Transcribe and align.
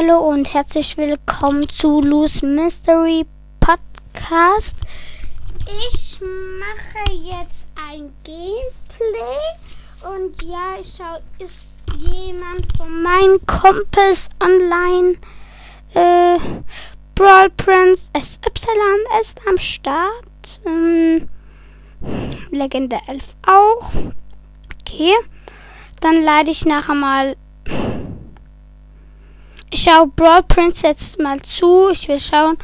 Hallo 0.00 0.30
und 0.30 0.54
herzlich 0.54 0.96
willkommen 0.96 1.68
zu 1.68 2.00
Lou's 2.00 2.40
Mystery 2.40 3.26
Podcast. 3.60 4.74
Ich 5.92 6.18
mache 6.22 7.12
jetzt 7.22 7.66
ein 7.76 8.10
Gameplay 8.24 9.44
und 10.02 10.42
ja, 10.42 10.80
ich 10.80 10.96
schaue, 10.96 11.20
ist 11.38 11.74
jemand 11.98 12.66
von 12.78 13.02
meinen 13.02 13.44
Kumpels 13.44 14.30
online. 14.42 15.18
Äh, 15.92 16.38
Brawl 17.14 17.50
Prince 17.58 18.10
SY 18.18 18.46
ist 19.20 19.38
am 19.46 19.58
Start. 19.58 20.62
Ähm, 20.64 21.28
Legende 22.50 22.96
11 23.06 23.22
auch. 23.46 23.90
Okay. 24.80 25.12
Dann 26.00 26.22
lade 26.22 26.50
ich 26.50 26.64
nachher 26.64 26.94
mal 26.94 27.36
ich 29.70 29.82
schaue 29.82 30.08
Brawl 30.08 30.42
Prince 30.42 30.86
jetzt 30.86 31.20
mal 31.20 31.40
zu. 31.42 31.90
Ich 31.90 32.08
will 32.08 32.20
schauen, 32.20 32.58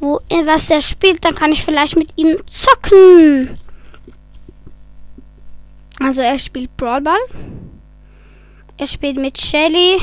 wo 0.00 0.20
was 0.44 0.70
er 0.70 0.80
spielt. 0.80 1.24
Dann 1.24 1.34
kann 1.34 1.52
ich 1.52 1.64
vielleicht 1.64 1.96
mit 1.96 2.12
ihm 2.16 2.36
zocken. 2.46 3.58
Also 5.98 6.22
er 6.22 6.38
spielt 6.38 6.76
Brawl 6.76 7.00
Ball. 7.00 7.18
Er 8.78 8.86
spielt 8.86 9.16
mit 9.16 9.38
Shelly. 9.38 9.98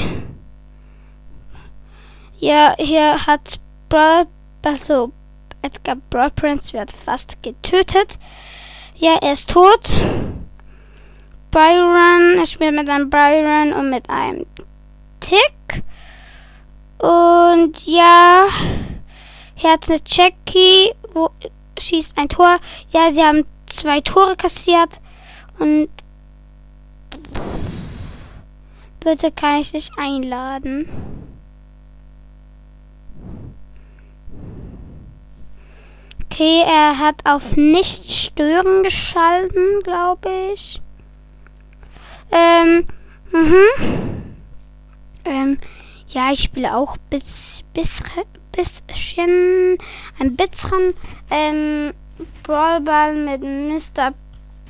Ja, 2.40 2.76
hier 2.78 3.26
hat 3.26 3.60
Brawl, 3.88 4.26
also 4.64 5.14
Edgar 5.62 5.96
Brawl 6.10 6.32
Prince 6.32 6.74
wird 6.74 6.92
fast 6.92 7.42
getötet. 7.42 8.18
Ja, 8.96 9.18
er 9.22 9.34
ist 9.34 9.50
tot. 9.50 9.92
Byron, 11.52 12.38
er 12.38 12.46
spielt 12.48 12.76
mit 12.76 12.90
einem 12.90 13.10
Byron 13.10 13.74
und 13.74 13.92
mit 13.92 14.10
einem 14.10 14.46
Tick. 15.20 15.54
Und 17.04 17.86
ja, 17.86 18.48
eine 19.62 20.00
Jackie, 20.06 20.94
wo 21.14 21.30
schießt 21.78 22.18
ein 22.18 22.30
Tor. 22.30 22.60
Ja, 22.92 23.12
sie 23.12 23.22
haben 23.22 23.46
zwei 23.66 24.00
Tore 24.00 24.38
kassiert. 24.38 25.02
Und 25.60 25.90
bitte 29.02 29.34
kann 29.34 29.60
ich 29.60 29.74
dich 29.74 29.90
einladen. 29.98 30.88
Okay, 36.24 36.64
er 36.66 37.00
hat 37.00 37.18
auf 37.26 37.58
nicht 37.58 38.10
stören 38.10 38.82
geschalten, 38.82 39.82
glaube 39.84 40.32
ich. 40.54 40.82
Ähm, 42.32 42.88
mhm. 43.34 44.34
Ähm, 45.26 45.58
ja, 46.14 46.32
ich 46.32 46.44
spiele 46.44 46.76
auch 46.76 46.98
bis, 47.10 47.64
bis, 47.74 48.02
bisschen, 48.52 49.78
ein 50.20 50.36
bisschen, 50.36 50.94
ähm, 51.30 51.94
Brawlball 52.44 53.16
mit 53.16 53.42
Mr. 53.42 54.14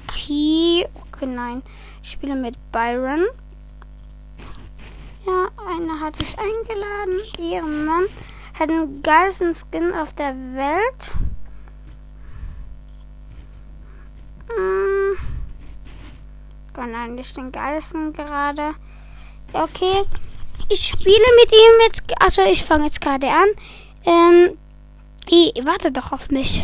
P. 0.07 0.87
Okay, 1.11 1.25
nein. 1.25 1.61
Ich 2.01 2.11
spiele 2.11 2.35
mit 2.35 2.55
Byron. 2.71 3.25
Ja, 5.25 5.49
einer 5.67 5.99
hat 5.99 6.19
mich 6.19 6.35
eingeladen. 6.37 7.19
Ihr 7.39 7.61
Mann 7.61 8.05
hat 8.59 8.69
einen 8.69 9.01
geilsten 9.01 9.53
Skin 9.53 9.93
auf 9.93 10.13
der 10.13 10.35
Welt. 10.53 11.13
Hm. 14.47 15.17
Nein, 16.75 17.15
nicht 17.15 17.35
den 17.37 17.51
geilsten 17.51 18.13
gerade. 18.13 18.75
Okay, 19.53 20.03
ich 20.69 20.87
spiele 20.87 21.25
mit 21.41 21.51
ihm 21.51 21.81
jetzt. 21.85 22.03
Also 22.21 22.41
ich 22.43 22.63
fange 22.63 22.85
jetzt 22.85 23.01
gerade 23.01 23.29
an. 23.29 23.47
Ähm, 24.05 24.57
ich, 25.29 25.53
warte 25.65 25.91
doch 25.91 26.11
auf 26.11 26.29
mich. 26.29 26.63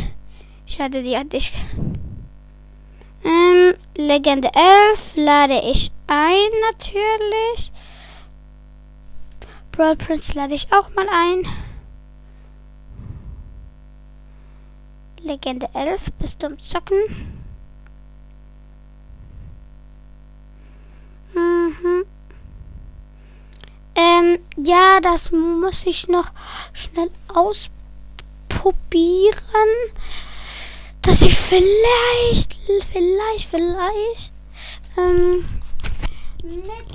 Ich 0.65 0.79
warte 0.79 1.03
die 1.03 1.17
dich. 1.29 1.51
Ähm, 3.23 3.73
Legende 3.97 4.49
11 4.53 5.16
lade 5.16 5.61
ich 5.66 5.91
ein, 6.07 6.49
natürlich. 6.72 7.72
Brawl 9.72 9.95
Prince 9.95 10.35
lade 10.35 10.55
ich 10.55 10.72
auch 10.72 10.89
mal 10.94 11.07
ein. 11.09 11.44
Legende 15.22 15.69
11, 15.73 16.11
bist 16.17 16.41
du 16.41 16.47
am 16.47 16.59
Zocken? 16.59 17.38
Ja, 24.69 25.00
das 25.02 25.31
muss 25.31 25.84
ich 25.88 26.07
noch 26.07 26.31
schnell 26.74 27.09
ausprobieren. 27.34 27.69
Dass 31.02 31.24
ich 31.24 31.35
vielleicht, 31.35 32.59
vielleicht, 32.91 33.50
vielleicht, 33.50 34.34
ähm, 34.96 35.47
mit 36.44 36.85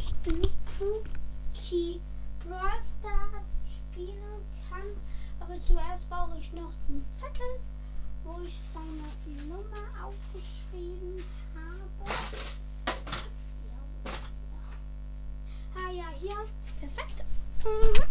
Cookie 0.79 2.01
Brawl 2.47 2.81
Stars 3.01 3.49
spielen 3.75 4.45
kann. 4.69 4.87
Aber 5.41 5.61
zuerst 5.67 6.09
brauche 6.09 6.39
ich 6.41 6.53
noch 6.53 6.73
einen 6.89 7.05
Zettel, 7.11 7.59
wo 8.23 8.41
ich 8.47 8.61
seine 8.73 9.09
Nummer 9.49 9.89
aufgeschrieben 10.01 11.25
habe. 11.57 12.13
Ah 15.75 15.91
ja, 15.91 16.07
hier. 16.21 16.37
Perfekt. 16.79 17.25
Mhm. 17.65 18.03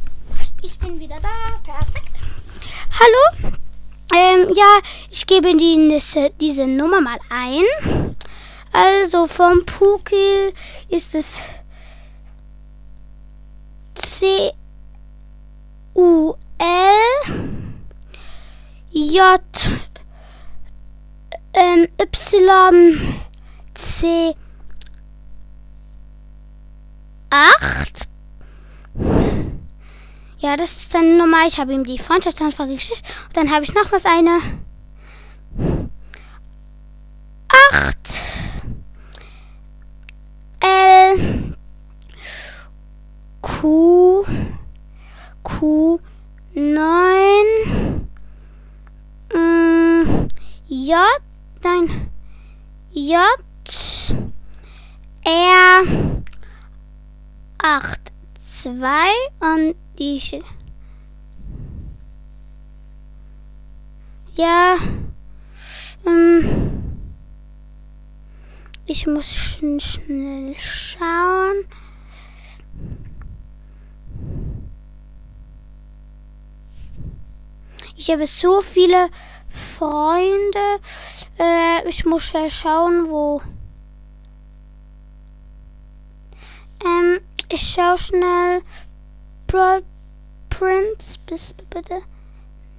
Ich 0.61 0.77
bin 0.79 0.99
wieder 0.99 1.17
da. 1.21 1.59
Perfekt. 1.63 2.11
Hallo. 2.99 3.53
Ähm, 4.15 4.53
ja, 4.55 4.79
ich 5.09 5.25
gebe 5.25 5.55
die, 5.57 6.01
diese 6.39 6.67
Nummer 6.67 7.01
mal 7.01 7.19
ein. 7.29 7.63
Also 8.71 9.27
vom 9.27 9.65
Puki 9.65 10.53
ist 10.89 11.13
es 11.15 11.39
C 13.93 14.51
U 15.95 16.33
L 16.57 17.63
J 18.91 19.41
ähm, 21.53 21.87
Y 22.01 23.23
C 23.75 24.35
8 27.29 28.02
ja, 30.43 30.57
das 30.57 30.75
ist 30.75 30.93
dann 30.93 31.17
normal. 31.17 31.47
Ich 31.47 31.57
habe 31.57 31.73
ihm 31.73 31.85
die 31.85 31.97
Freundschaftsanfrage 31.97 32.75
geschickt. 32.75 33.01
Und 33.27 33.37
dann 33.37 33.49
habe 33.49 33.63
ich 33.63 33.73
noch 33.73 33.89
was 33.93 34.05
eine. 34.05 34.39
Acht. 37.47 38.19
L. 40.59 41.55
Q. 43.41 44.25
Q. 45.43 45.99
Neun. 46.53 48.09
Mm, 49.33 50.27
J. 50.67 50.97
Nein. 51.63 52.09
J. 52.91 53.17
R. 55.23 56.21
Acht. 57.59 58.11
Zwei 58.37 59.09
und 59.39 59.75
die 59.97 60.15
ich. 60.15 60.39
Ja. 64.35 64.77
Ähm, 66.05 67.03
ich 68.85 69.07
muss 69.07 69.33
schn 69.33 69.79
schnell 69.79 70.55
schauen. 70.57 71.65
Ich 77.95 78.09
habe 78.09 78.27
so 78.27 78.61
viele 78.61 79.09
Freunde. 79.49 80.79
Äh, 81.39 81.87
ich 81.87 82.05
muss 82.05 82.23
schnell 82.23 82.49
schauen, 82.49 83.09
wo. 83.09 83.41
Ähm, 86.83 87.21
ich 87.49 87.61
schaue 87.61 87.97
schnell. 87.97 88.61
Brawl 89.53 89.83
Prince, 90.49 91.19
bist 91.27 91.61
du 91.61 91.65
bitte? 91.65 92.01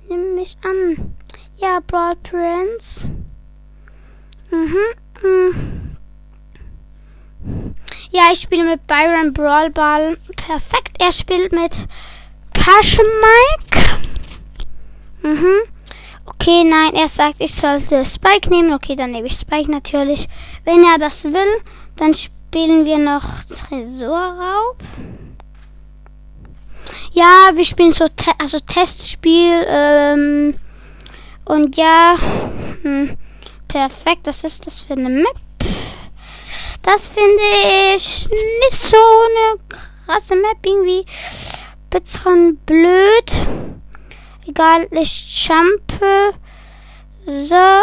Nimm 0.08 0.34
mich 0.34 0.56
an. 0.64 1.14
Ja, 1.56 1.78
Brawl 1.86 2.16
Prince. 2.16 3.08
Mhm. 4.50 4.76
mhm. 5.22 5.96
Ja, 8.10 8.22
ich 8.32 8.40
spiele 8.40 8.64
mit 8.64 8.84
Byron 8.88 9.32
Brawl 9.32 9.70
Ball. 9.70 10.16
Perfekt. 10.34 11.00
Er 11.00 11.12
spielt 11.12 11.52
mit 11.52 11.86
Passion 12.52 13.06
Mike. 13.22 14.00
Mhm. 15.22 15.60
Okay, 16.26 16.64
nein, 16.64 16.94
er 16.94 17.06
sagt, 17.06 17.36
ich 17.38 17.54
sollte 17.54 18.04
Spike 18.04 18.50
nehmen. 18.50 18.72
Okay, 18.72 18.96
dann 18.96 19.12
nehme 19.12 19.28
ich 19.28 19.34
Spike 19.34 19.70
natürlich. 19.70 20.26
Wenn 20.64 20.82
er 20.82 20.98
das 20.98 21.22
will, 21.22 21.62
dann 21.94 22.14
spielen 22.14 22.84
wir 22.84 22.98
noch 22.98 23.44
Tresorraub. 23.44 24.82
Ja, 27.14 27.50
wir 27.54 27.64
spielen 27.64 27.92
so 27.92 28.08
te 28.08 28.32
also 28.38 28.58
Testspiel. 28.58 29.64
Ähm, 29.68 30.58
und 31.44 31.76
ja, 31.76 32.16
hm, 32.82 33.16
perfekt. 33.68 34.26
Was 34.26 34.42
ist 34.42 34.66
das 34.66 34.80
für 34.80 34.94
eine 34.94 35.08
Map? 35.08 35.38
Das 36.82 37.06
finde 37.06 37.40
ich 37.94 38.28
nicht 38.28 38.72
so 38.72 38.96
eine 38.96 39.60
krasse 39.68 40.34
Map 40.34 40.58
irgendwie. 40.66 41.06
Bisschen 41.88 42.56
blöd. 42.66 43.32
Egal, 44.48 44.88
ich 44.90 45.46
jumpe. 45.46 46.34
So. 47.24 47.82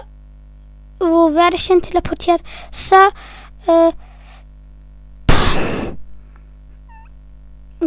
Wo 1.00 1.34
werde 1.34 1.56
ich 1.56 1.68
hin 1.68 1.81
teleportiert? 1.81 2.42
So. 2.69 2.98
Äh. 3.68 3.94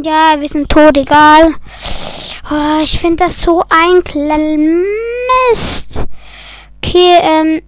Ja, 0.02 0.40
wir 0.40 0.48
sind 0.48 0.68
tot, 0.68 0.96
egal. 0.96 1.54
Oh, 2.50 2.80
ich 2.82 2.98
finde 2.98 3.24
das 3.24 3.40
so 3.40 3.62
ein 3.68 4.02
Mist. 5.52 6.06
Okay, 6.78 7.18
ähm. 7.22 7.62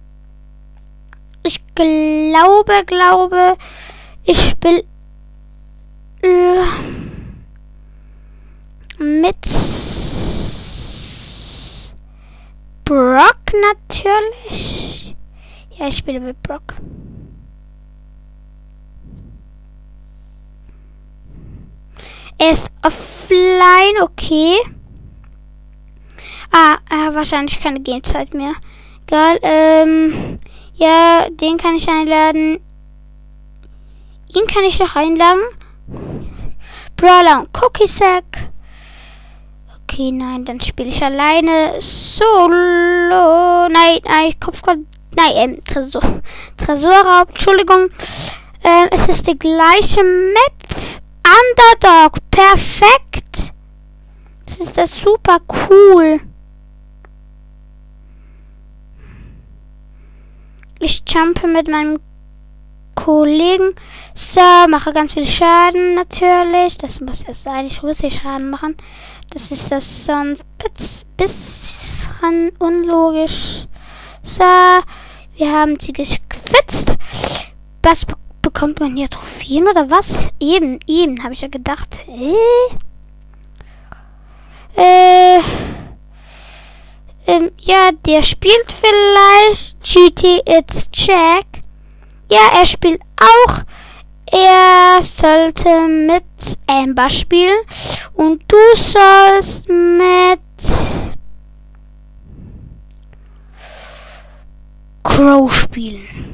Ich 1.43 1.61
glaube, 1.73 2.83
glaube, 2.85 3.55
ich 4.23 4.49
spiele 4.49 4.83
äh, 6.21 6.63
mit 9.01 9.37
Brock 12.83 13.53
natürlich. 13.71 15.15
Ja, 15.77 15.87
ich 15.87 15.95
spiele 15.95 16.19
mit 16.19 16.41
Brock. 16.43 16.75
Er 22.39 22.51
ist 22.51 22.67
offline, 22.85 24.01
okay. 24.01 24.55
Ah, 26.51 26.77
er 26.89 27.05
hat 27.05 27.15
wahrscheinlich 27.15 27.59
keine 27.59 27.81
Gamezeit 27.81 28.33
mehr. 28.33 28.53
Egal, 29.07 29.39
ähm, 29.41 30.39
ja, 30.75 31.27
den 31.29 31.57
kann 31.57 31.75
ich 31.75 31.87
einladen. 31.87 32.59
Ihn 34.33 34.47
kann 34.47 34.63
ich 34.63 34.79
noch 34.79 34.95
einladen. 34.95 35.41
Brawler 36.95 37.39
und 37.39 37.49
Cookie 37.61 37.87
Sack. 37.87 38.49
Okay, 39.83 40.11
nein, 40.11 40.45
dann 40.45 40.59
spiele 40.59 40.89
ich 40.89 41.01
alleine 41.01 41.79
Solo. 41.79 43.67
Nein, 43.69 43.99
nein, 44.03 44.33
Kopfgott. 44.39 44.79
Nein, 45.15 45.31
ähm, 45.35 45.63
Tresor. 45.63 46.01
Tresorraub, 46.57 47.29
Entschuldigung. 47.29 47.89
Ähm, 48.63 48.87
es 48.91 49.07
ist 49.07 49.25
die 49.27 49.39
gleiche 49.39 50.03
Map. 50.03 50.53
Underdog, 51.27 52.17
perfekt. 52.31 53.53
Das 54.45 54.59
ist 54.59 54.77
das 54.77 54.95
super 54.95 55.39
cool. 55.69 56.21
Ich 60.79 61.03
jumpe 61.07 61.47
mit 61.47 61.67
meinem 61.67 61.99
Kollegen. 62.95 63.73
So, 64.13 64.41
mache 64.69 64.93
ganz 64.93 65.13
viel 65.13 65.25
Schaden 65.25 65.95
natürlich. 65.95 66.77
Das 66.77 67.01
muss 67.01 67.25
ja 67.27 67.33
sein. 67.33 67.65
Ich 67.65 67.81
muss 67.81 67.99
hier 67.99 68.11
Schaden 68.11 68.49
machen. 68.49 68.75
Das 69.29 69.51
ist 69.51 69.71
das 69.71 70.05
sonst 70.05 70.45
bisschen 71.17 72.51
unlogisch. 72.59 73.65
So, 74.21 74.43
wir 75.35 75.51
haben 75.51 75.79
sie 75.79 75.93
gefitzt. 75.93 76.95
Was 77.81 78.05
bekommt 78.47 78.79
man 78.79 78.95
hier? 78.95 79.09
Trophäen 79.09 79.67
oder 79.67 79.89
was? 79.89 80.29
Eben, 80.39 80.79
eben, 80.87 81.21
habe 81.21 81.33
ich 81.33 81.41
ja 81.41 81.49
gedacht. 81.49 81.99
Äh? 82.07 82.33
Äh. 84.81 85.41
Ähm, 87.27 87.51
ja, 87.59 87.91
der 88.05 88.23
spielt 88.23 88.71
vielleicht 88.71 89.83
GT 89.83 90.41
It's 90.47 90.89
Jack. 90.93 91.45
Ja, 92.31 92.39
er 92.57 92.65
spielt 92.65 93.01
auch. 93.19 93.63
Er 94.31 95.01
sollte 95.01 95.87
mit 95.87 96.23
Amber 96.67 97.09
spielen. 97.09 97.59
Und 98.13 98.43
du 98.47 98.57
sollst 98.75 99.67
mit 99.67 100.39
Crow 105.03 105.53
spielen. 105.53 106.26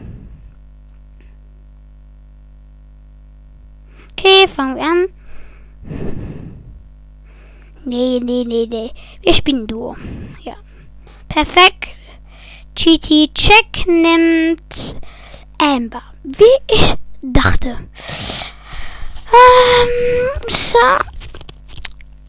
Fangen 4.48 4.76
wir 4.76 4.84
an. 4.84 5.08
Nee, 7.86 8.20
nee, 8.24 8.44
nee, 8.46 8.68
nee. 8.70 8.92
Wir 9.22 9.34
spielen 9.34 9.68
Duo. 9.68 9.96
Ja. 10.42 10.54
Perfekt. 11.28 11.92
GT 12.76 13.34
Check 13.34 13.86
nimmt 13.88 14.98
Amber. 15.58 16.02
Wie 16.24 16.74
ich 16.74 16.94
dachte. 17.22 17.80
Ähm, 19.28 20.30
so. 20.48 20.78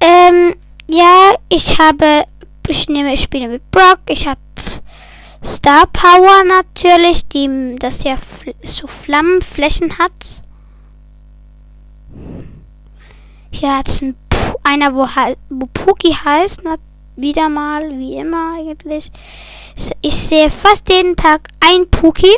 Ähm, 0.00 0.54
ja, 0.88 1.34
ich 1.48 1.78
habe, 1.78 2.24
ich 2.68 2.88
nehme, 2.88 3.14
ich 3.14 3.22
spiele 3.22 3.48
mit 3.48 3.70
Brock. 3.70 4.00
Ich 4.08 4.26
habe 4.26 4.40
Star 5.44 5.86
Power 5.92 6.44
natürlich, 6.46 7.26
die, 7.28 7.76
das 7.78 8.02
ja 8.04 8.16
so 8.62 8.86
Flammenflächen 8.86 9.98
hat. 9.98 10.43
Hier 13.50 13.78
hat 13.78 13.88
es 13.88 14.04
einer, 14.62 14.94
wo, 14.94 15.06
wo 15.50 15.66
Puki 15.66 16.12
heißt, 16.12 16.62
wieder 17.16 17.48
mal, 17.48 17.90
wie 17.98 18.16
immer 18.16 18.56
eigentlich. 18.56 19.10
Ich 20.02 20.16
sehe 20.16 20.50
fast 20.50 20.88
jeden 20.88 21.16
Tag 21.16 21.48
ein 21.60 21.88
Puki, 21.88 22.32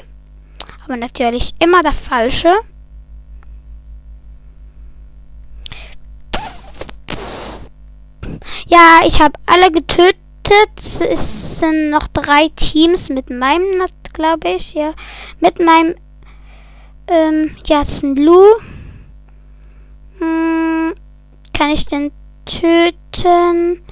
aber 0.85 0.97
natürlich 0.97 1.55
immer 1.59 1.83
der 1.83 1.93
falsche. 1.93 2.53
Ja, 8.67 9.01
ich 9.07 9.21
habe 9.21 9.39
alle 9.47 9.71
getötet. 9.71 10.17
Es 10.79 11.59
sind 11.59 11.91
noch 11.91 12.07
drei 12.09 12.51
Teams 12.55 13.09
mit 13.09 13.31
meinem, 13.31 13.85
glaube 14.13 14.49
ich, 14.51 14.75
ja. 14.75 14.95
Mit 15.41 15.59
meinem, 15.59 15.95
ähm, 17.09 17.57
ja. 17.67 17.83
Hm, 17.85 18.76
kann 21.57 21.71
ich 21.71 21.87
den 21.87 22.13
töten? 22.45 23.83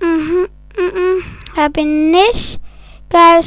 Mhm, 0.00 0.48
mhm, 0.76 1.24
habe 1.56 1.84
nicht. 1.84 2.60
Geil, 3.10 3.40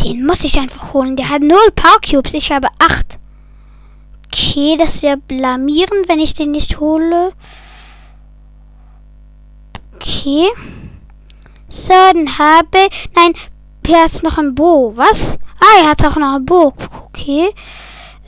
Den 0.00 0.26
muss 0.26 0.44
ich 0.44 0.58
einfach 0.58 0.94
holen. 0.94 1.16
Der 1.16 1.28
hat 1.28 1.42
null 1.42 1.70
Power 1.74 2.00
Cubes. 2.00 2.34
Ich 2.34 2.50
habe 2.50 2.68
acht. 2.78 3.18
Okay, 4.26 4.76
das 4.78 5.02
wäre 5.02 5.16
blamierend, 5.16 6.08
wenn 6.08 6.20
ich 6.20 6.34
den 6.34 6.52
nicht 6.52 6.80
hole. 6.80 7.32
Okay. 9.94 10.48
So, 11.68 11.92
dann 11.92 12.38
habe. 12.38 12.88
Nein, 13.14 13.34
hier 13.86 14.04
hat 14.04 14.22
noch 14.22 14.38
ein 14.38 14.54
Bo. 14.54 14.96
Was? 14.96 15.38
Ah, 15.60 15.82
er 15.82 15.90
hat 15.90 16.04
auch 16.04 16.16
noch 16.16 16.36
ein 16.36 16.46
Bo. 16.46 16.72
Okay. 17.06 17.50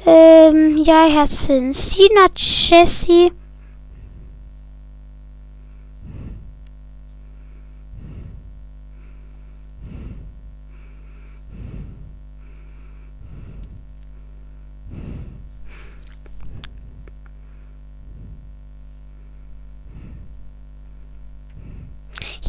Ähm, 0.04 0.78
ja, 0.78 1.06
hat 1.08 1.28
Sina, 1.28 2.26
Jessie. 2.36 3.32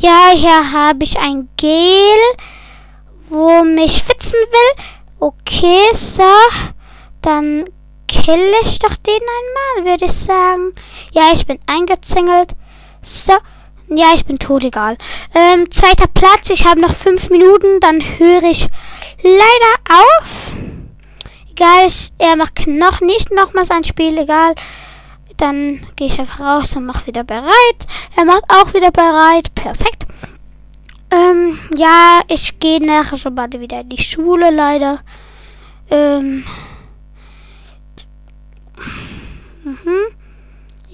Ja, 0.03 0.31
hier 0.35 0.73
habe 0.73 1.05
ich 1.05 1.17
ein 1.17 1.47
Gel, 1.55 1.69
wo 3.29 3.63
mich 3.63 4.03
fitzen 4.03 4.33
will. 4.33 4.83
Okay, 5.19 5.87
so. 5.93 6.23
Dann 7.23 7.65
kill 8.07 8.53
ich 8.61 8.79
doch 8.79 8.95
den 8.95 9.21
einmal, 9.21 9.91
würde 9.91 10.05
ich 10.05 10.13
sagen. 10.13 10.73
Ja, 11.11 11.23
ich 11.33 11.45
bin 11.45 11.57
eingezingelt. 11.65 12.51
So. 13.01 13.33
Ja, 13.89 14.07
ich 14.15 14.25
bin 14.25 14.39
tot, 14.39 14.63
egal. 14.63 14.97
Ähm, 15.35 15.69
zweiter 15.71 16.07
Platz. 16.07 16.49
Ich 16.49 16.65
habe 16.65 16.79
noch 16.81 16.95
fünf 16.95 17.29
Minuten. 17.29 17.79
Dann 17.79 18.01
höre 18.01 18.43
ich 18.43 18.67
leider 19.21 19.99
auf. 20.19 20.51
Egal, 21.51 21.87
ich, 21.87 22.11
er 22.17 22.35
macht 22.35 22.65
noch 22.67 23.01
nicht 23.01 23.31
nochmals 23.31 23.71
ein 23.71 23.83
Spiel, 23.83 24.17
egal. 24.17 24.55
Dann 25.37 25.85
gehe 25.95 26.07
ich 26.07 26.19
einfach 26.19 26.39
raus 26.39 26.75
und 26.75 26.85
mache 26.85 27.07
wieder 27.07 27.23
bereit. 27.23 27.87
Er 28.15 28.25
macht 28.25 28.43
auch 28.47 28.73
wieder 28.73 28.91
bereit. 28.91 29.53
Perfekt. 29.53 30.05
Ähm, 31.11 31.59
ja, 31.75 32.21
ich 32.27 32.59
gehe 32.59 32.83
nachher 32.83 33.17
schon 33.17 33.35
bald 33.35 33.59
wieder 33.59 33.81
in 33.81 33.89
die 33.89 34.01
Schule, 34.01 34.49
leider. 34.49 35.01
Ähm, 35.91 36.43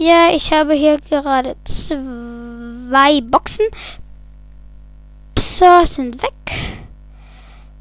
Ja, 0.02 0.30
ich 0.34 0.54
habe 0.54 0.76
hier 0.76 0.98
gerade 1.02 1.58
zwei 1.66 3.20
Boxen. 3.20 3.66
So, 5.38 5.84
sind 5.84 6.24
weg. 6.24 6.32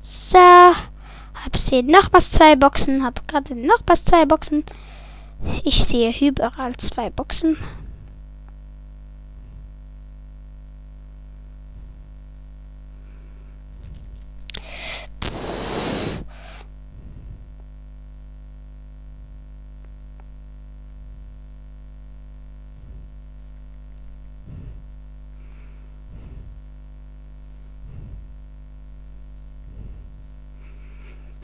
So. 0.00 0.36
Hab 0.36 1.56
hier 1.56 1.84
nochmals 1.84 2.32
zwei 2.32 2.56
Boxen. 2.56 3.04
Hab 3.04 3.28
gerade 3.28 3.54
nochmals 3.54 4.04
zwei 4.04 4.26
Boxen. 4.26 4.64
Ich 5.62 5.84
sehe 5.84 6.12
überall 6.20 6.76
zwei 6.78 7.08
Boxen. 7.08 7.56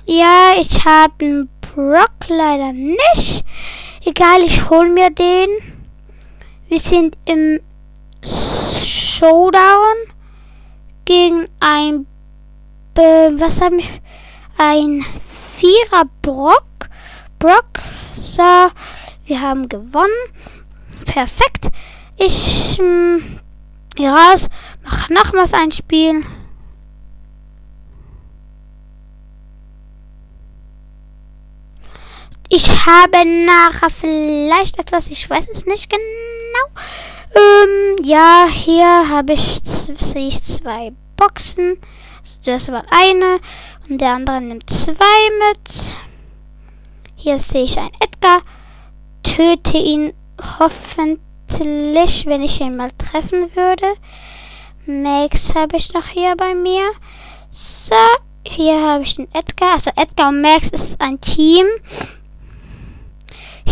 Ja, 0.07 0.53
ich 0.59 0.85
habe 0.85 1.13
einen 1.25 1.49
Brock 1.61 2.29
leider 2.29 2.73
nicht. 2.73 3.45
Egal, 4.05 4.43
ich 4.43 4.69
hol 4.69 4.89
mir 4.91 5.11
den. 5.11 5.49
Wir 6.69 6.81
sind 6.81 7.17
im 7.25 7.61
Showdown 8.23 9.97
gegen 11.05 11.49
ein 11.61 12.07
äh, 12.97 13.31
was 13.39 13.61
haben 13.61 13.79
wir? 13.79 13.85
Ein 14.57 15.05
Vierer 15.57 16.05
Brock. 16.23 16.89
Brock. 17.39 17.81
So, 18.17 18.43
wir 19.27 19.41
haben 19.41 19.69
gewonnen. 19.69 20.11
Perfekt. 21.07 21.69
Ich 22.17 22.79
ähm, 22.79 23.41
raus, 23.99 24.49
mach 24.83 25.09
nochmals 25.11 25.53
ein 25.53 25.73
Spiel. 25.73 26.25
Ich 32.57 32.69
habe 32.87 33.25
nachher 33.47 33.91
vielleicht 33.91 34.79
etwas, 34.79 35.09
ich 35.09 35.29
weiß 35.29 35.49
es 35.49 35.67
nicht 35.67 35.91
genau. 35.91 36.05
Ähm, 37.35 37.97
ja, 38.05 38.47
hier 38.49 39.09
habe 39.09 39.33
ich, 39.33 39.61
sehe 39.65 40.29
ich 40.29 40.41
zwei 40.41 40.93
Boxen. 41.17 41.81
Also 42.21 42.39
das 42.45 42.69
war 42.69 42.85
eine 42.91 43.41
und 43.89 44.01
der 44.01 44.13
andere 44.13 44.41
nimmt 44.41 44.71
zwei 44.71 44.95
mit. 45.49 45.99
Hier 47.17 47.41
sehe 47.41 47.65
ich 47.65 47.77
einen 47.77 47.91
Edgar. 47.99 48.43
Töte 49.25 49.77
ihn 49.77 50.13
hoffentlich, 50.61 52.27
wenn 52.27 52.43
ich 52.43 52.61
ihn 52.61 52.77
mal 52.77 52.93
treffen 52.93 53.51
würde. 53.57 53.95
Max 54.87 55.57
habe 55.57 55.77
ich 55.77 55.93
noch 55.93 56.07
hier 56.07 56.37
bei 56.37 56.55
mir. 56.55 56.93
So, 57.51 57.97
hier 58.47 58.81
habe 58.81 59.03
ich 59.03 59.17
den 59.17 59.27
Edgar. 59.35 59.73
Also 59.73 59.91
Edgar 59.97 60.29
und 60.29 60.41
Max 60.41 60.71
ist 60.71 61.01
ein 61.01 61.21
Team. 61.21 61.67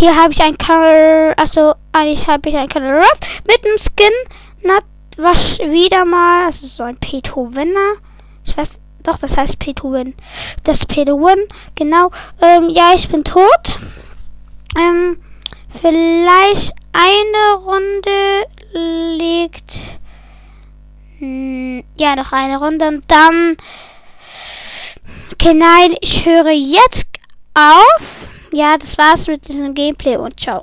Hier 0.02 0.16
habe 0.16 0.32
ich 0.32 0.42
ein 0.42 0.59
Color, 0.59 1.32
also 1.37 1.75
eigentlich 1.92 2.26
habe 2.26 2.49
ich 2.49 2.56
ein 2.56 2.66
Color 2.66 2.97
Ruff 2.97 3.21
mit 3.47 3.64
dem 3.64 3.78
Skin. 3.78 4.11
Na, 4.62 4.80
was 5.16 5.61
wieder 5.61 6.04
mal, 6.04 6.47
also 6.47 6.66
so 6.66 6.82
ein 6.82 6.97
Beethovener. 6.97 7.99
Ich 8.44 8.56
weiß, 8.56 8.80
doch, 9.04 9.16
das 9.16 9.37
heißt 9.37 9.61
Beethoven. 9.61 10.16
Das 10.64 10.87
Beethoven, 10.87 11.47
genau. 11.76 12.11
Ähm, 12.40 12.68
ja, 12.71 12.90
ich 12.97 13.09
bin 13.11 13.23
tot. 13.23 13.78
Ähm, 14.76 15.23
vielleicht 15.68 16.73
eine 16.92 17.62
Runde 17.64 18.49
liegt. 19.21 19.73
Hm, 21.21 21.85
ja, 21.97 22.16
noch 22.16 22.32
eine 22.32 22.59
Runde 22.59 22.88
und 22.88 23.04
dann. 23.06 23.56
Okay, 25.32 25.54
nein, 25.54 25.94
ich 26.00 26.26
höre 26.26 26.50
jetzt 26.50 27.06
auf 27.54 28.32
ja, 28.52 28.76
das 28.78 28.97
war's 28.99 29.26
mit 29.26 29.49
diesem 29.49 29.75
Gameplay 29.75 30.16
und 30.16 30.38
ciao. 30.38 30.61